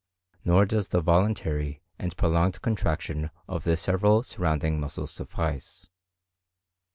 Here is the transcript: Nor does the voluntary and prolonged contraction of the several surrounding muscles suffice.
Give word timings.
Nor 0.43 0.65
does 0.65 0.87
the 0.87 0.99
voluntary 1.01 1.83
and 1.99 2.17
prolonged 2.17 2.63
contraction 2.63 3.29
of 3.47 3.65
the 3.65 3.77
several 3.77 4.23
surrounding 4.23 4.79
muscles 4.79 5.11
suffice. 5.11 5.89